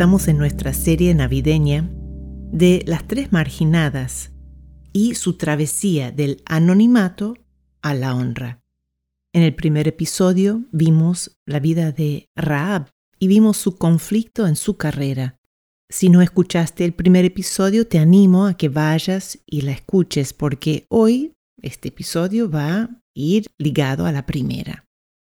[0.00, 1.90] Estamos en nuestra serie navideña
[2.50, 4.32] de las tres marginadas
[4.94, 7.34] y su travesía del anonimato
[7.82, 8.62] a la honra.
[9.34, 14.78] En el primer episodio vimos la vida de Raab y vimos su conflicto en su
[14.78, 15.36] carrera.
[15.90, 20.86] Si no escuchaste el primer episodio, te animo a que vayas y la escuches porque
[20.88, 24.86] hoy este episodio va a ir ligado a la primera.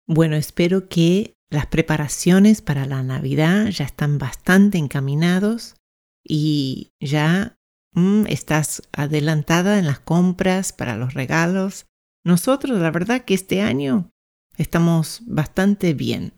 [0.07, 5.75] Bueno, espero que las preparaciones para la Navidad ya están bastante encaminados
[6.23, 7.57] y ya
[7.93, 11.85] mm, estás adelantada en las compras para los regalos
[12.23, 14.11] nosotros, la verdad que este año
[14.57, 16.33] estamos bastante bien,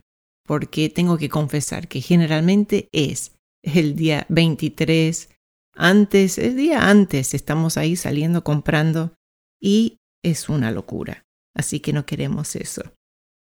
[0.45, 5.29] porque tengo que confesar que generalmente es el día 23,
[5.75, 9.13] antes, el día antes estamos ahí saliendo comprando
[9.61, 11.23] y es una locura.
[11.55, 12.83] Así que no queremos eso.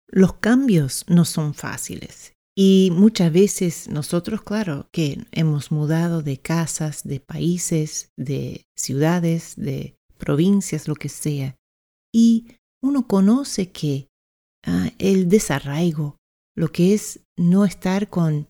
[0.07, 7.03] Los cambios no son fáciles y muchas veces nosotros, claro, que hemos mudado de casas,
[7.03, 11.55] de países, de ciudades, de provincias, lo que sea,
[12.13, 14.09] y uno conoce que
[14.65, 16.17] ah, el desarraigo,
[16.55, 18.49] lo que es no estar con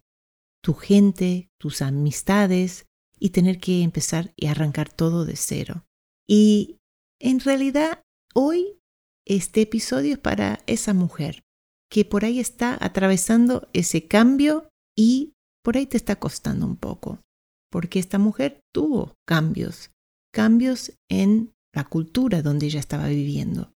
[0.62, 2.86] tu gente, tus amistades
[3.20, 5.86] y tener que empezar y arrancar todo de cero.
[6.28, 6.78] Y
[7.20, 8.02] en realidad
[8.34, 8.80] hoy
[9.26, 11.44] este episodio es para esa mujer
[11.90, 14.67] que por ahí está atravesando ese cambio
[14.98, 17.22] y por ahí te está costando un poco,
[17.72, 19.92] porque esta mujer tuvo cambios,
[20.33, 23.72] cambios en la cultura donde ella estaba viviendo.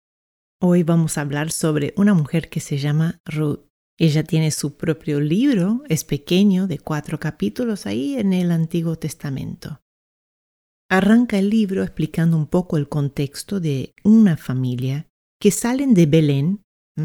[0.63, 3.67] Hoy vamos a hablar sobre una mujer que se llama Ruth.
[3.99, 9.81] Ella tiene su propio libro, es pequeño, de cuatro capítulos ahí en el Antiguo Testamento.
[10.89, 15.07] Arranca el libro explicando un poco el contexto de una familia
[15.41, 16.63] que salen de Belén,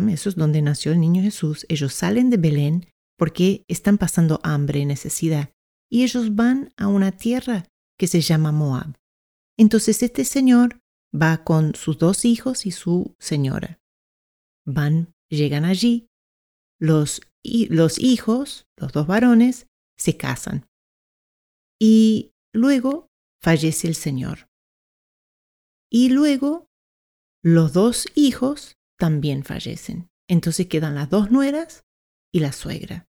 [0.10, 2.88] eso es donde nació el niño Jesús, ellos salen de Belén
[3.18, 5.52] porque están pasando hambre y necesidad,
[5.90, 7.68] y ellos van a una tierra
[8.00, 8.98] que se llama Moab.
[9.58, 10.80] Entonces este señor
[11.14, 13.80] va con sus dos hijos y su señora.
[14.66, 16.08] Van, llegan allí,
[16.80, 19.68] los, los hijos, los dos varones,
[19.98, 20.68] se casan.
[21.80, 23.10] Y luego
[23.42, 24.50] fallece el señor.
[25.92, 26.68] Y luego
[27.44, 30.10] los dos hijos también fallecen.
[30.30, 31.84] Entonces quedan las dos nueras
[32.32, 33.08] y la suegra.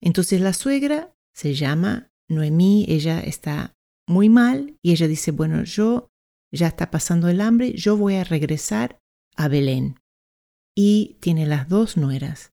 [0.00, 3.76] Entonces la suegra se llama Noemí, ella está
[4.06, 6.08] muy mal y ella dice, bueno, yo
[6.52, 9.00] ya está pasando el hambre, yo voy a regresar
[9.36, 10.00] a Belén.
[10.76, 12.52] Y tiene las dos nueras.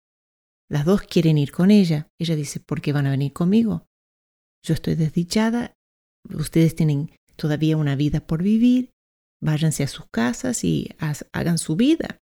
[0.70, 2.10] Las dos quieren ir con ella.
[2.20, 3.86] Ella dice, ¿por qué van a venir conmigo?
[4.64, 5.76] Yo estoy desdichada,
[6.34, 8.95] ustedes tienen todavía una vida por vivir,
[9.41, 10.90] váyanse a sus casas y
[11.31, 12.19] hagan su vida.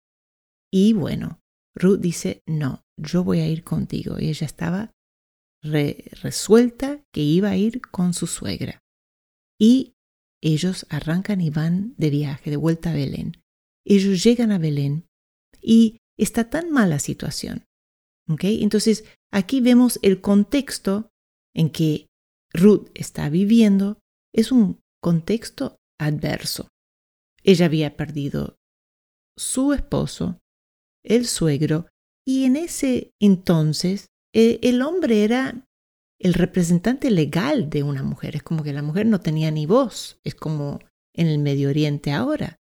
[0.72, 1.40] Y bueno,
[1.74, 4.18] Ruth dice, no, yo voy a ir contigo.
[4.18, 4.92] Y ella estaba
[5.62, 8.80] resuelta que iba a ir con su suegra.
[9.60, 9.94] Y
[10.42, 13.42] ellos arrancan y van de viaje, de vuelta a Belén.
[13.84, 15.06] Ellos llegan a Belén
[15.60, 17.64] y está tan mala situación.
[18.26, 21.10] Entonces, aquí vemos el contexto
[21.54, 22.08] en que
[22.52, 23.98] Ruth está viviendo.
[24.34, 26.68] Es un contexto adverso.
[27.42, 28.58] Ella había perdido
[29.36, 30.40] su esposo,
[31.04, 31.86] el suegro,
[32.24, 35.66] y en ese entonces eh, el hombre era
[36.18, 38.36] el representante legal de una mujer.
[38.36, 40.20] Es como que la mujer no tenía ni voz.
[40.22, 40.78] Es como
[41.14, 42.60] en el Medio Oriente ahora.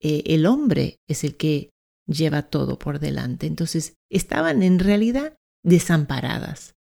[0.00, 1.70] Eh, el hombre es el que
[2.06, 3.46] lleva todo por delante.
[3.46, 6.74] Entonces estaban en realidad desamparadas.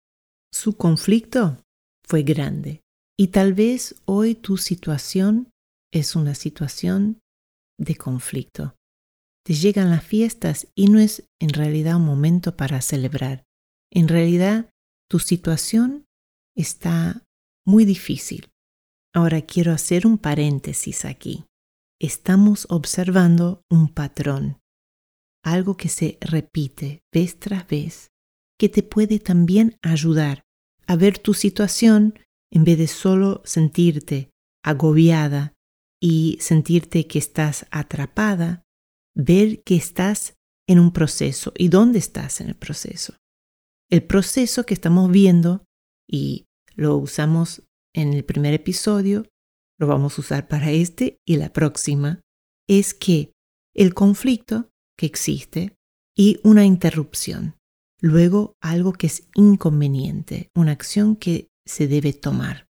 [0.53, 1.63] Su conflicto
[2.05, 2.83] fue grande.
[3.17, 5.51] Y tal vez hoy tu situación
[5.93, 7.21] es una situación
[7.79, 8.77] de conflicto.
[9.45, 13.45] Te llegan las fiestas y no es en realidad un momento para celebrar.
[13.93, 14.71] En realidad,
[15.09, 16.07] tu situación
[16.57, 17.23] está
[17.65, 18.51] muy difícil.
[19.15, 21.45] Ahora quiero hacer un paréntesis aquí.
[22.01, 24.59] Estamos observando un patrón,
[25.43, 28.11] algo que se repite vez tras vez,
[28.59, 30.43] que te puede también ayudar
[30.87, 32.19] a ver tu situación
[32.53, 34.31] en vez de solo sentirte
[34.63, 35.56] agobiada
[36.01, 38.63] y sentirte que estás atrapada,
[39.15, 40.37] ver que estás
[40.69, 41.53] en un proceso.
[41.57, 43.15] ¿Y dónde estás en el proceso?
[43.91, 45.65] El proceso que estamos viendo
[46.09, 47.63] y lo usamos
[47.95, 49.27] en el primer episodio,
[49.79, 52.21] lo vamos a usar para este y la próxima,
[52.69, 53.33] es que
[53.75, 55.77] el conflicto que existe
[56.17, 57.57] y una interrupción.
[58.01, 62.67] Luego algo que es inconveniente, una acción que se debe tomar.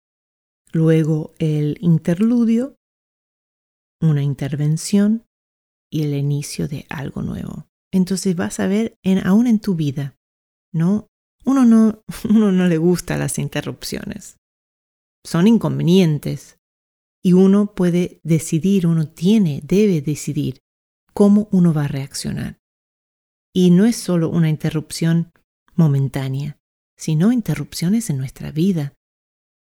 [0.71, 2.75] Luego el interludio,
[4.05, 5.25] una intervención
[5.91, 7.67] y el inicio de algo nuevo.
[7.91, 10.17] Entonces vas a ver en, aún en tu vida,
[10.73, 11.07] ¿no?
[11.45, 14.37] Uno, no, uno no le gusta las interrupciones.
[15.25, 16.59] Son inconvenientes.
[17.23, 20.59] Y uno puede decidir, uno tiene, debe decidir
[21.13, 22.59] cómo uno va a reaccionar.
[23.51, 25.31] Y no es solo una interrupción
[25.73, 26.59] momentánea,
[26.97, 28.93] sino interrupciones en nuestra vida,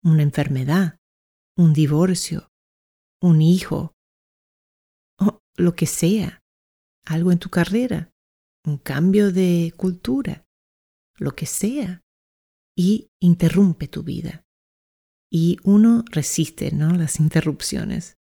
[0.04, 0.98] una enfermedad,
[1.58, 2.50] un divorcio,
[3.22, 3.95] un hijo,
[5.56, 6.44] lo que sea,
[7.06, 8.12] algo en tu carrera,
[8.66, 10.46] un cambio de cultura,
[11.18, 12.04] lo que sea,
[12.78, 14.46] y interrumpe tu vida.
[15.32, 16.96] Y uno resiste ¿no?
[16.96, 18.18] las interrupciones,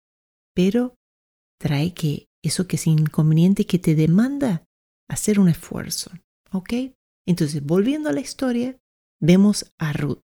[0.55, 0.95] pero
[1.59, 4.65] trae que eso que es inconveniente que te demanda
[5.09, 6.11] hacer un esfuerzo.
[6.53, 6.73] ¿Ok?
[7.27, 8.79] Entonces, volviendo a la historia,
[9.21, 10.21] vemos a Ruth.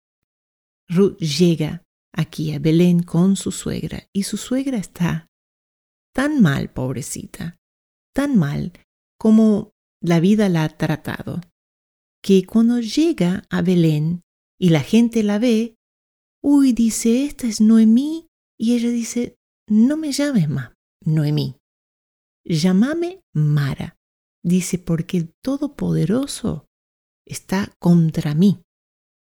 [0.88, 5.29] Ruth llega aquí a Belén con su suegra y su suegra está
[6.20, 7.56] tan mal, pobrecita,
[8.14, 8.74] tan mal
[9.18, 9.72] como
[10.02, 11.40] la vida la ha tratado,
[12.22, 14.20] que cuando llega a Belén
[14.60, 15.76] y la gente la ve,
[16.42, 18.26] uy, dice, esta es Noemí,
[18.58, 19.36] y ella dice,
[19.66, 21.56] no me llames más Noemí,
[22.44, 23.96] llámame Mara,
[24.42, 26.66] Dice, porque el Todopoderoso
[27.26, 28.60] está contra mí.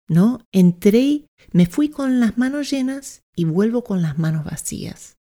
[0.08, 0.40] ¿No?
[0.52, 5.16] Entré, me fui con las manos llenas y vuelvo con las manos vacías.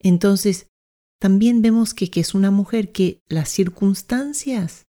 [0.00, 0.68] Entonces,
[1.18, 4.86] también vemos que, que es una mujer que las circunstancias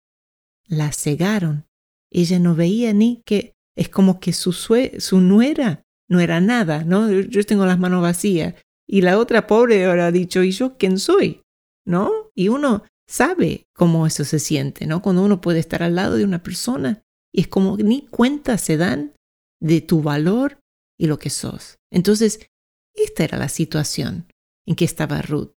[0.67, 1.65] la cegaron.
[2.11, 7.09] Ella no veía ni que es como que su, su nuera no era nada, ¿no?
[7.11, 8.55] Yo tengo las manos vacías.
[8.87, 11.41] Y la otra pobre ahora ha dicho, ¿y yo quién soy?
[11.85, 12.11] ¿No?
[12.35, 15.01] Y uno sabe cómo eso se siente, ¿no?
[15.01, 17.03] Cuando uno puede estar al lado de una persona
[17.33, 19.13] y es como ni cuenta se dan
[19.59, 20.59] de tu valor
[20.97, 21.77] y lo que sos.
[21.91, 22.47] Entonces,
[22.93, 24.27] esta era la situación
[24.65, 25.51] en que estaba Ruth.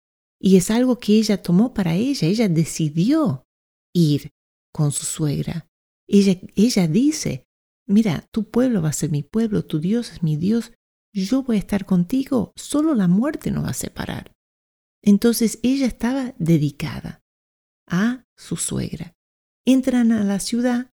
[0.45, 2.27] Y es algo que ella tomó para ella.
[2.27, 3.47] Ella decidió
[3.95, 4.29] ir
[4.71, 5.67] con su suegra.
[6.07, 7.47] Ella, ella dice,
[7.87, 10.71] mira, tu pueblo va a ser mi pueblo, tu Dios es mi Dios,
[11.11, 14.33] yo voy a estar contigo, solo la muerte nos va a separar.
[15.01, 17.23] Entonces ella estaba dedicada
[17.87, 19.13] a su suegra.
[19.65, 20.91] Entran a la ciudad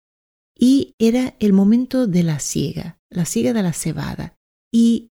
[0.58, 4.34] y era el momento de la siega, la siega de la cebada.
[4.72, 5.10] Y,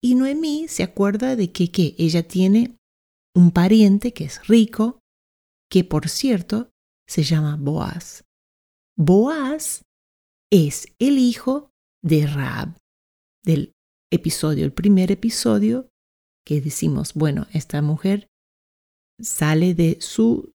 [0.00, 2.77] y Noemí se acuerda de que, que ella tiene
[3.34, 5.00] un pariente que es rico,
[5.70, 6.70] que por cierto
[7.08, 8.24] se llama Boaz.
[8.96, 9.82] Boaz
[10.52, 11.70] es el hijo
[12.02, 12.76] de Raab,
[13.44, 13.72] del
[14.12, 15.88] episodio, el primer episodio,
[16.46, 18.28] que decimos, bueno, esta mujer
[19.20, 20.52] sale de su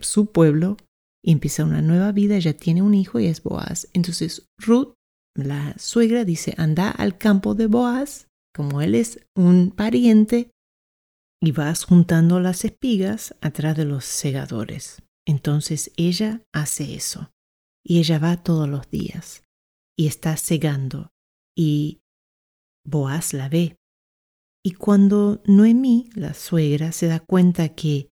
[0.00, 0.76] su pueblo
[1.22, 3.88] y empieza una nueva vida, ya tiene un hijo y es Boaz.
[3.92, 4.94] Entonces Ruth,
[5.36, 10.50] la suegra, dice, anda al campo de Boaz, como él es un pariente,
[11.46, 15.02] y vas juntando las espigas atrás de los segadores.
[15.26, 17.30] Entonces ella hace eso,
[17.84, 19.42] y ella va todos los días,
[19.96, 21.12] y está segando,
[21.56, 22.00] y
[22.86, 23.78] Boaz la ve.
[24.62, 28.10] Y cuando Noemí, la suegra, se da cuenta que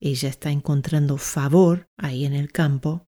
[0.00, 3.06] ella está encontrando favor ahí en el campo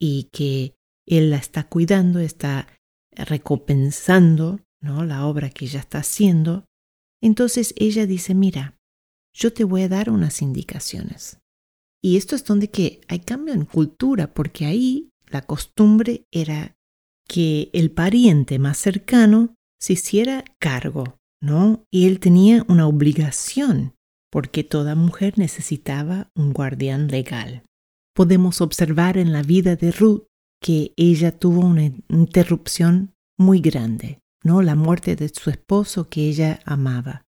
[0.00, 0.74] y que
[1.06, 2.66] él la está cuidando, está
[3.12, 5.04] recompensando ¿no?
[5.04, 6.66] la obra que ella está haciendo,
[7.22, 8.76] entonces ella dice, mira,
[9.36, 11.38] yo te voy a dar unas indicaciones.
[12.02, 16.74] Y esto es donde que hay cambio en cultura, porque ahí la costumbre era
[17.28, 21.84] que el pariente más cercano se hiciera cargo, ¿no?
[21.90, 23.94] Y él tenía una obligación
[24.30, 27.62] porque toda mujer necesitaba un guardián legal.
[28.14, 30.24] Podemos observar en la vida de Ruth
[30.62, 34.62] que ella tuvo una interrupción muy grande, ¿no?
[34.62, 37.26] La muerte de su esposo que ella amaba.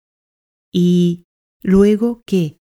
[0.71, 1.24] Y
[1.65, 2.59] luego que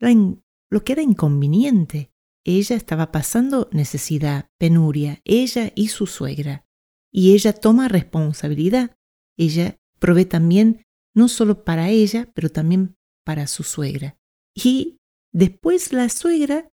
[0.00, 2.10] lo que era inconveniente,
[2.44, 6.66] ella estaba pasando necesidad, penuria, ella y su suegra.
[7.12, 8.96] Y ella toma responsabilidad.
[9.38, 14.18] Ella provee también no solo para ella, pero también para su suegra.
[14.52, 14.98] Y
[15.32, 16.68] después la suegra,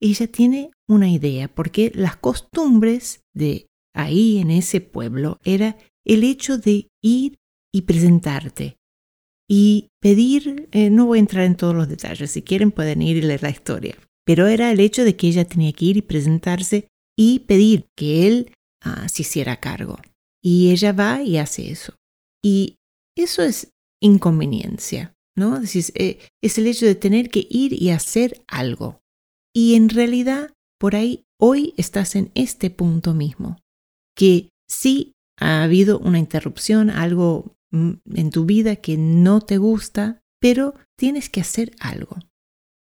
[0.00, 6.58] ella tiene una idea, porque las costumbres de ahí en ese pueblo era el hecho
[6.58, 7.38] de ir
[7.72, 8.78] y presentarte
[9.48, 13.16] y pedir, eh, no voy a entrar en todos los detalles, si quieren pueden ir
[13.16, 16.02] y leer la historia, pero era el hecho de que ella tenía que ir y
[16.02, 19.98] presentarse y pedir que él ah, se hiciera cargo.
[20.42, 21.94] Y ella va y hace eso.
[22.42, 22.76] Y
[23.16, 23.70] eso es
[24.02, 25.56] inconveniencia, ¿no?
[25.58, 29.00] Es, eh, es el hecho de tener que ir y hacer algo.
[29.54, 33.58] Y en realidad, por ahí, hoy estás en este punto mismo,
[34.16, 40.74] que sí ha habido una interrupción, algo en tu vida que no te gusta, pero
[40.96, 42.16] tienes que hacer algo.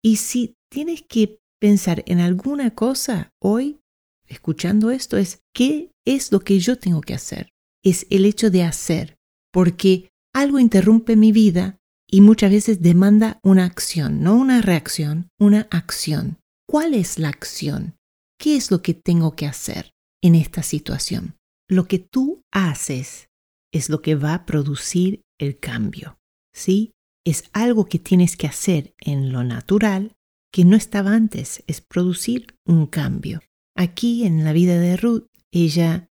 [0.03, 3.81] Y si tienes que pensar en alguna cosa hoy,
[4.27, 7.51] escuchando esto, es qué es lo que yo tengo que hacer.
[7.85, 9.17] Es el hecho de hacer,
[9.53, 11.79] porque algo interrumpe mi vida
[12.11, 16.39] y muchas veces demanda una acción, no una reacción, una acción.
[16.69, 17.97] ¿Cuál es la acción?
[18.39, 21.37] ¿Qué es lo que tengo que hacer en esta situación?
[21.69, 23.29] Lo que tú haces
[23.73, 26.19] es lo que va a producir el cambio.
[26.55, 26.93] ¿Sí?
[27.25, 30.13] Es algo que tienes que hacer en lo natural
[30.53, 33.41] que no estaba antes, es producir un cambio.
[33.75, 36.11] Aquí en la vida de Ruth, ella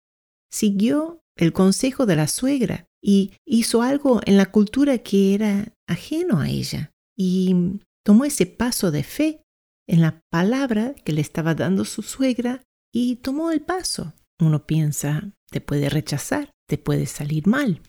[0.51, 6.39] siguió el consejo de la suegra y hizo algo en la cultura que era ajeno
[6.39, 9.43] a ella y tomó ese paso de fe
[9.87, 14.13] en la palabra que le estaba dando su suegra y tomó el paso.
[14.39, 17.81] Uno piensa, te puede rechazar, te puede salir mal.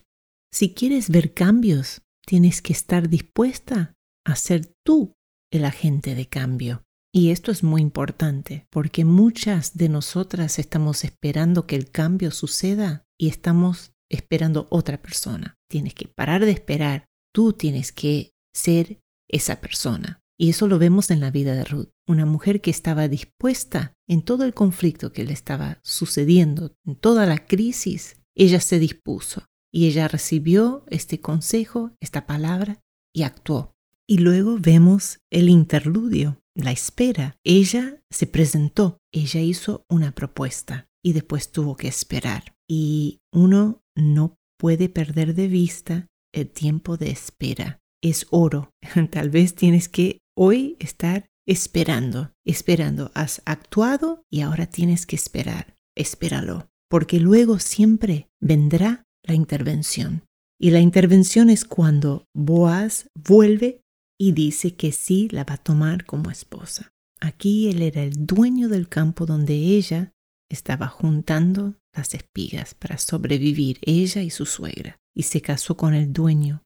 [0.52, 3.94] Si quieres ver cambios, tienes que estar dispuesta
[4.26, 5.14] a ser tú
[5.52, 6.82] el agente de cambio.
[7.14, 13.04] Y esto es muy importante porque muchas de nosotras estamos esperando que el cambio suceda
[13.16, 15.54] y estamos esperando otra persona.
[15.70, 20.18] Tienes que parar de esperar, tú tienes que ser esa persona.
[20.36, 24.22] Y eso lo vemos en la vida de Ruth, una mujer que estaba dispuesta en
[24.22, 29.86] todo el conflicto que le estaba sucediendo, en toda la crisis, ella se dispuso y
[29.86, 32.80] ella recibió este consejo, esta palabra
[33.14, 33.74] y actuó.
[34.06, 37.38] Y luego vemos el interludio, la espera.
[37.44, 42.54] Ella se presentó, ella hizo una propuesta y después tuvo que esperar.
[42.68, 47.80] Y uno no puede perder de vista el tiempo de espera.
[48.02, 48.70] Es oro.
[49.10, 53.10] Tal vez tienes que hoy estar esperando, esperando.
[53.14, 55.76] Has actuado y ahora tienes que esperar.
[55.96, 60.26] Espéralo, porque luego siempre vendrá la intervención.
[60.60, 63.80] Y la intervención es cuando Boaz vuelve
[64.20, 66.92] y dice que sí la va a tomar como esposa.
[67.18, 70.12] Aquí él era el dueño del campo donde ella
[70.50, 76.12] estaba juntando las espigas para sobrevivir, ella y su suegra, y se casó con el
[76.12, 76.62] dueño,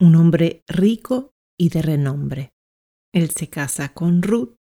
[0.00, 2.52] un hombre rico y de renombre.
[3.12, 4.54] Él se casa con Ruth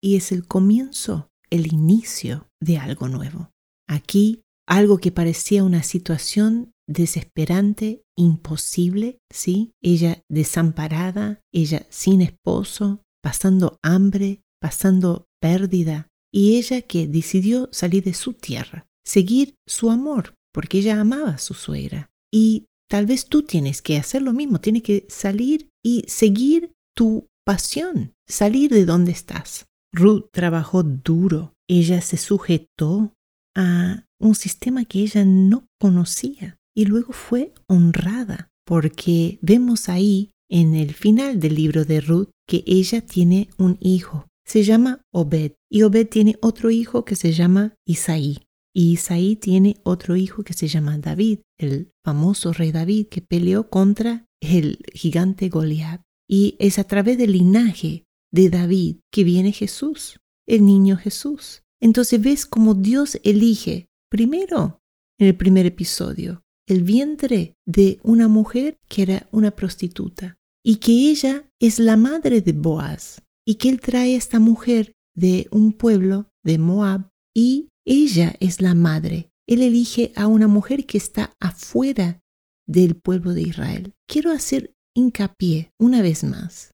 [0.00, 3.50] y es el comienzo, el inicio de algo nuevo.
[3.88, 9.72] Aquí, algo que parecía una situación desesperante, imposible, ¿sí?
[9.82, 18.14] Ella desamparada, ella sin esposo, pasando hambre, pasando pérdida, y ella que decidió salir de
[18.14, 22.10] su tierra, seguir su amor, porque ella amaba a su suegra.
[22.32, 27.28] Y tal vez tú tienes que hacer lo mismo, tienes que salir y seguir tu
[27.44, 29.66] pasión, salir de donde estás.
[29.92, 33.12] Ruth trabajó duro, ella se sujetó
[33.54, 40.74] a un sistema que ella no conocía y luego fue honrada, porque vemos ahí en
[40.74, 45.82] el final del libro de Ruth que ella tiene un hijo, se llama Obed, y
[45.82, 48.38] Obed tiene otro hijo que se llama Isaí.
[48.76, 53.70] Y Isaí tiene otro hijo que se llama David, el famoso rey David que peleó
[53.70, 56.02] contra el gigante Goliat.
[56.28, 60.18] Y es a través del linaje de David que viene Jesús,
[60.48, 61.62] el niño Jesús.
[61.84, 64.80] Entonces ves cómo Dios elige primero
[65.20, 70.92] en el primer episodio el vientre de una mujer que era una prostituta y que
[70.92, 75.74] ella es la madre de Boaz y que él trae a esta mujer de un
[75.74, 79.30] pueblo de Moab y ella es la madre.
[79.46, 82.22] Él elige a una mujer que está afuera
[82.66, 83.92] del pueblo de Israel.
[84.08, 86.70] Quiero hacer hincapié una vez más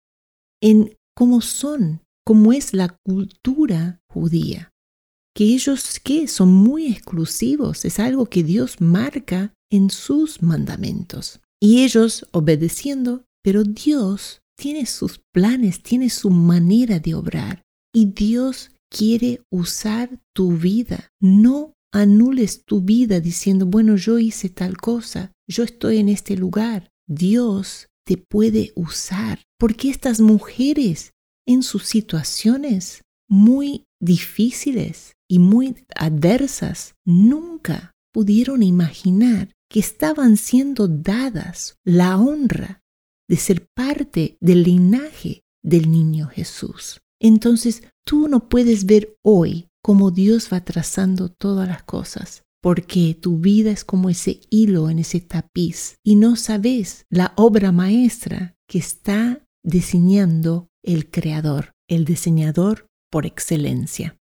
[0.62, 4.70] en cómo son, cómo es la cultura judía
[5.34, 11.40] que ellos que son muy exclusivos, es algo que Dios marca en sus mandamientos.
[11.60, 17.62] Y ellos obedeciendo, pero Dios tiene sus planes, tiene su manera de obrar.
[17.94, 21.08] Y Dios quiere usar tu vida.
[21.20, 26.88] No anules tu vida diciendo, bueno, yo hice tal cosa, yo estoy en este lugar.
[27.08, 31.12] Dios te puede usar, porque estas mujeres
[31.46, 41.76] en sus situaciones muy difíciles y muy adversas nunca pudieron imaginar que estaban siendo dadas
[41.84, 42.82] la honra
[43.28, 47.00] de ser parte del linaje del niño Jesús.
[47.22, 53.38] entonces tú no puedes ver hoy cómo Dios va trazando todas las cosas, porque tu
[53.38, 58.78] vida es como ese hilo en ese tapiz y no sabes la obra maestra que
[58.78, 64.19] está diseñando el creador, el diseñador por excelencia.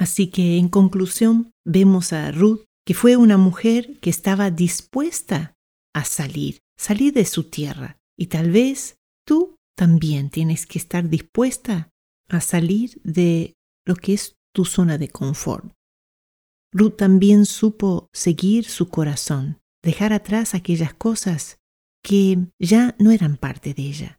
[0.00, 5.52] Así que en conclusión vemos a Ruth que fue una mujer que estaba dispuesta
[5.94, 7.98] a salir, salir de su tierra.
[8.18, 11.90] Y tal vez tú también tienes que estar dispuesta
[12.30, 13.52] a salir de
[13.86, 15.70] lo que es tu zona de confort.
[16.72, 21.58] Ruth también supo seguir su corazón, dejar atrás aquellas cosas
[22.02, 24.18] que ya no eran parte de ella.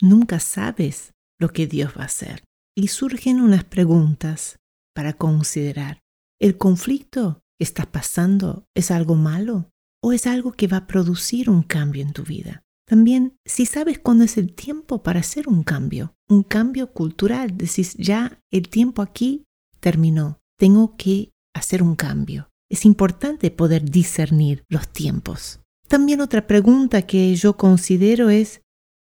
[0.00, 2.44] Nunca sabes lo que Dios va a hacer.
[2.74, 4.58] Y surgen unas preguntas
[4.98, 6.02] para considerar.
[6.40, 9.70] ¿El conflicto que estás pasando es algo malo
[10.02, 12.64] o es algo que va a producir un cambio en tu vida?
[12.84, 17.94] También, si sabes cuándo es el tiempo para hacer un cambio, un cambio cultural, decís,
[17.96, 19.44] ya el tiempo aquí
[19.78, 22.50] terminó, tengo que hacer un cambio.
[22.68, 25.60] Es importante poder discernir los tiempos.
[25.86, 28.62] También otra pregunta que yo considero es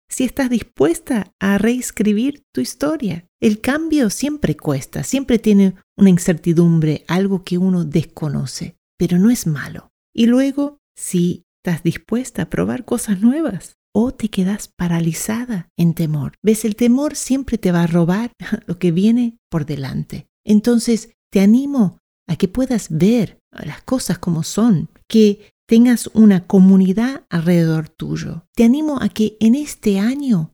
[0.09, 3.29] si estás dispuesta a reescribir tu historia.
[3.43, 9.49] El cambio siempre cuesta, siempre tiene una incertidumbre, algo que uno desconoce, pero no es
[9.49, 9.91] malo.
[10.15, 16.35] Y luego, si estás dispuesta a probar cosas nuevas o te quedas paralizada en temor.
[16.41, 18.31] Ves, el temor siempre te va a robar
[18.67, 20.29] lo que viene por delante.
[20.45, 27.25] Entonces, te animo a que puedas ver las cosas como son, que tengas una comunidad
[27.29, 28.47] alrededor tuyo.
[28.55, 30.53] Te animo a que en este año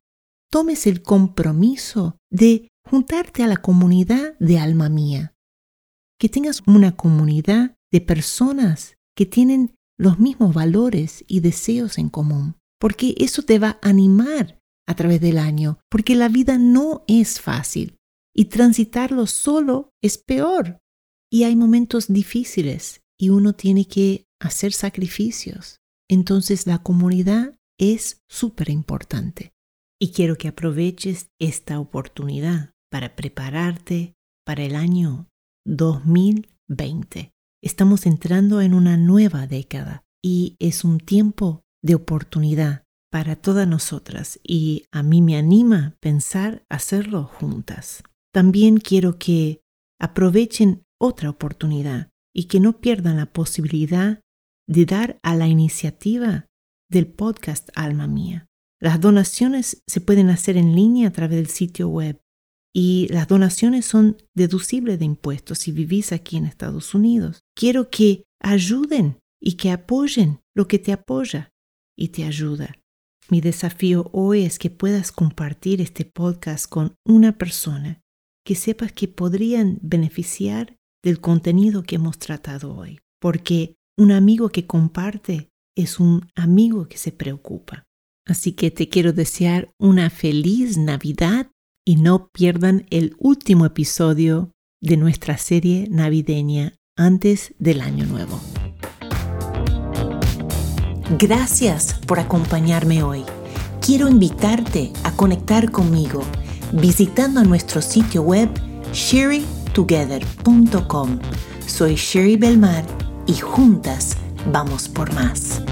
[0.51, 5.35] tomes el compromiso de juntarte a la comunidad de alma mía,
[6.19, 12.57] que tengas una comunidad de personas que tienen los mismos valores y deseos en común,
[12.81, 17.41] porque eso te va a animar a través del año, porque la vida no es
[17.41, 17.97] fácil
[18.35, 20.79] y transitarlo solo es peor.
[21.31, 25.81] Y hay momentos difíciles y uno tiene que hacer sacrificios.
[26.09, 29.53] Entonces la comunidad es súper importante.
[30.01, 35.29] Y quiero que aproveches esta oportunidad para prepararte para el año
[35.67, 37.33] 2020.
[37.63, 44.39] Estamos entrando en una nueva década y es un tiempo de oportunidad para todas nosotras
[44.43, 48.03] y a mí me anima pensar hacerlo juntas.
[48.33, 49.63] También quiero que
[50.01, 54.21] aprovechen otra oportunidad y que no pierdan la posibilidad
[54.69, 56.47] de dar a la iniciativa
[56.91, 58.47] del podcast Alma Mía.
[58.81, 62.21] Las donaciones se pueden hacer en línea a través del sitio web
[62.75, 67.41] y las donaciones son deducibles de impuestos si vivís aquí en Estados Unidos.
[67.57, 71.51] Quiero que ayuden y que apoyen lo que te apoya
[71.97, 72.75] y te ayuda.
[73.31, 78.01] Mi desafío hoy es que puedas compartir este podcast con una persona
[78.45, 84.67] que sepas que podrían beneficiar del contenido que hemos tratado hoy, porque un amigo que
[84.67, 87.85] comparte es un amigo que se preocupa.
[88.27, 91.51] Así que te quiero desear una feliz Navidad
[91.89, 98.39] y no pierdan el último episodio de nuestra serie navideña antes del año nuevo.
[101.19, 103.25] Gracias por acompañarme hoy.
[103.81, 106.21] Quiero invitarte a conectar conmigo
[106.73, 108.51] visitando nuestro sitio web
[108.93, 111.19] sherrytogether.com.
[111.67, 112.85] Soy Sherry Belmar
[113.27, 114.15] y juntas
[114.53, 115.63] vamos por más.